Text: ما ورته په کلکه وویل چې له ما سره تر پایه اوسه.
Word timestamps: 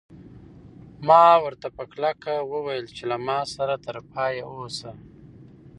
ما 1.07 1.23
ورته 1.43 1.67
په 1.77 1.83
کلکه 1.93 2.33
وویل 2.51 2.85
چې 2.95 3.03
له 3.11 3.17
ما 3.27 3.39
سره 3.55 3.73
تر 3.85 3.97
پایه 4.11 4.43
اوسه. 4.55 4.91